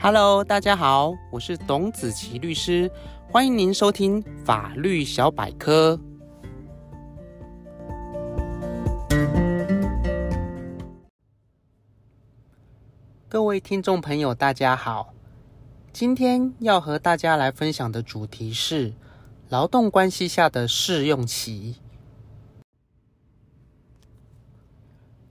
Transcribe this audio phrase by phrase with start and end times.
[0.00, 2.88] Hello，大家好，我是董子琪律师，
[3.32, 5.98] 欢迎您收听法律小百科。
[13.28, 15.12] 各位听众朋友，大家好，
[15.92, 18.92] 今天要和大家来分享的主题是
[19.48, 21.74] 劳动关系下的试用期。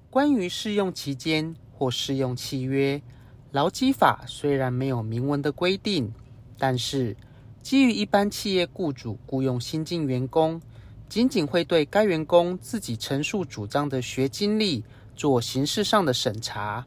[0.09, 3.02] 关于试用期间或试用契约，
[3.51, 6.11] 劳基法虽然没有明文的规定，
[6.57, 7.15] 但是
[7.64, 10.61] 基于一般企业雇主雇佣新进员工，
[11.10, 14.83] 仅仅会对该员工自己陈述主张的学经历
[15.15, 16.86] 做形式上的审查，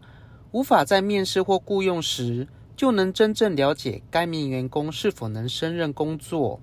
[0.52, 2.46] 无法在面试或雇佣时
[2.76, 6.60] 就能真正了解该名员工是否能胜任工作。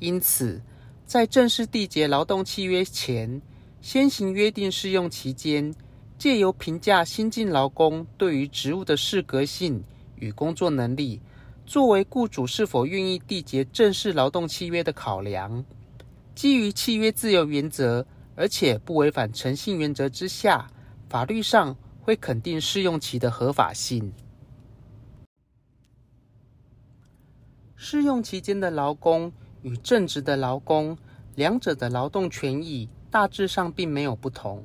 [0.00, 0.60] 因此，
[1.06, 3.40] 在正式缔结劳动契约前，
[3.80, 5.74] 先行约定试用期间。
[6.18, 9.82] 借由评价新进劳工对于职务的适格性
[10.16, 11.22] 与工作能力，
[11.64, 15.64] 作为雇主是否愿意缔结正式劳动契约的考量。
[16.34, 20.68] 基于契约自由原则，而且不违反诚信原则之下，
[21.08, 24.12] 法律上会肯定试用期的合法性。
[27.76, 29.32] 试用期间的劳工
[29.62, 30.98] 与正职的劳工，
[31.36, 34.64] 两者的劳动权益大致上并没有不同。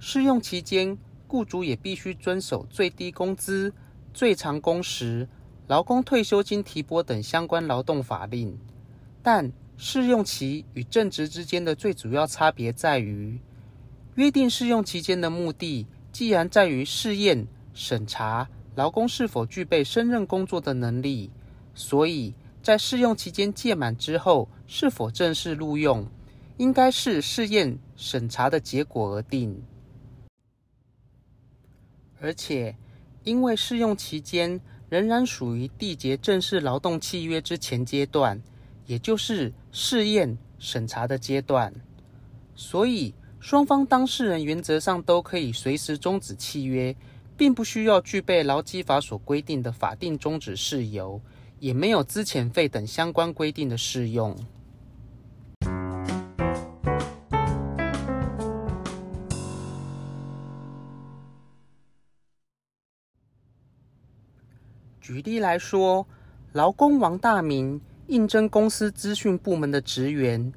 [0.00, 0.96] 试用期间，
[1.26, 3.72] 雇主也必须遵守最低工资、
[4.14, 5.28] 最长工时、
[5.66, 8.58] 劳工退休金提拨等相关劳动法令。
[9.22, 13.38] 但试用期与正职之间的最主要差别在于，
[14.14, 21.30] 约定试用期间的目的，既然在于试验、审查劳工是否具备胜任工作的能力，
[21.74, 26.06] 所以在试用期间届满之后，是否正式录用，
[26.56, 29.60] 应该是试验审查的结果而定。
[32.20, 32.74] 而且，
[33.24, 38.40] 因为试用期间仍然属于缔结正式劳动契约之前阶段，
[38.86, 41.72] 也就是试验审查的阶段，
[42.54, 46.96] 所以双方当事人原则上都可以随时终止契约，
[47.36, 51.20] 并不需要具备劳基法所规定的法定终止事由，
[51.60, 54.36] 也没有资遣费等相关规定的适用。
[65.08, 66.06] 举例来说，
[66.52, 70.52] 劳工王大明应征公司资讯部门的职员，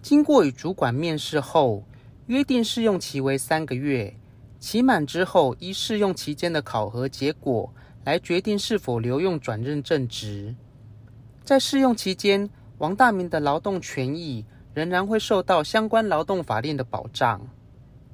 [0.00, 1.82] 经过与主管面试后，
[2.26, 4.14] 约定试用期为三个月，
[4.60, 7.74] 期满之后依试用期间的考核结果
[8.04, 10.54] 来决定是否留用转任正职。
[11.42, 17.44] 在试用期间，王大明的劳动权益仍然会受到相关劳动法令的保障，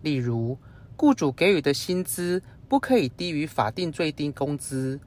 [0.01, 0.57] 例如，
[0.97, 4.99] 雇主给予的薪资不可以低于法定最低工资。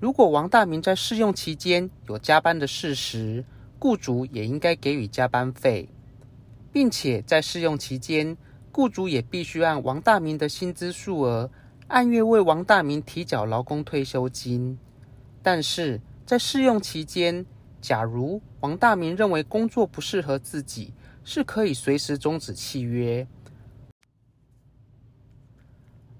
[0.00, 3.44] 如果王大明在试用期间有加班的事实，
[3.78, 5.88] 雇主也应该给予加班费，
[6.72, 8.36] 并且在试用期间，
[8.72, 11.50] 雇主也必须按王大明的薪资数额，
[11.88, 14.78] 按月为王大明提缴劳工退休金。
[15.42, 17.46] 但是在试用期间，
[17.80, 23.26] 假如王大明认为工作不适合自己，是可以随时终止契约。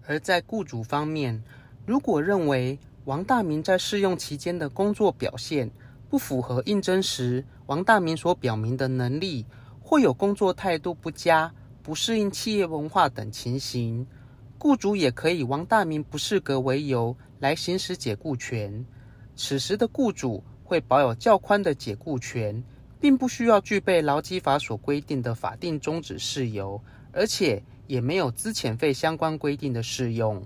[0.06, 1.42] 而在雇主方面，
[1.86, 5.70] 如果认为王大明在试用期间的工作表现
[6.08, 9.44] 不符合应征时王大明所表明的能力，
[9.82, 14.06] 或有工作态度不佳、不适应企业文化等情形，
[14.58, 18.86] 雇主也可以王大明不适格为由来行使解雇权。
[19.36, 22.64] 此时的雇主会保有较宽的解雇权，
[22.98, 26.80] 并不需要具备劳基法所规定的法定终止事由，
[27.12, 30.42] 而且也没有资遣费相关规定的适用。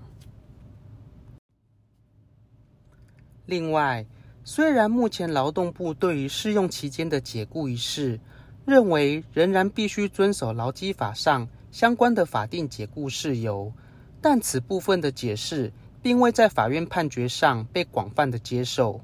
[3.49, 4.05] 另外，
[4.43, 8.19] 虽然目前劳动部对于试用期间的解雇一事，
[8.63, 13.73] 认为仍然必须遵守劳基法上相关的法定解雇事由，
[14.21, 19.01] 但此部分的解释并未在法院判决上被广泛的接受。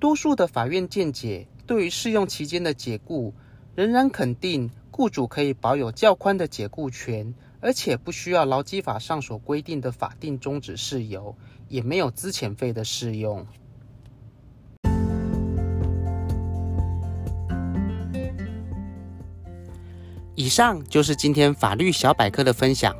[0.00, 3.34] 多数的法院见解对于试用期间的解雇，
[3.74, 11.36] 仍然肯定雇主可以保有较宽的解雇权，而且不需要劳基法上所规定的法定终止事由。
[11.68, 13.46] 也没有资遣费的适用。
[20.34, 22.94] 以上就是今天法律小百科的分享。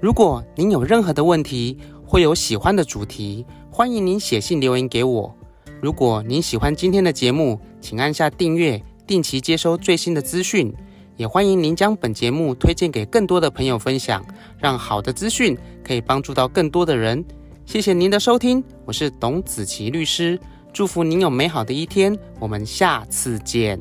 [0.00, 5.34] 如果您有任何的问题，或有喜欢的主题，欢迎您写信留言给我。
[5.80, 10.72] 如果您喜欢今天的节目，请按下订阅，定期接收最新的资讯。
[11.16, 14.24] 也欢迎您将本节目推荐给更多的朋友分享，
[14.58, 17.24] 让好的资讯可以帮助到更多的人。
[17.64, 20.38] 谢谢您的收听，我是董子琪律师，
[20.72, 23.78] 祝福您有美好的一天，我们下次见。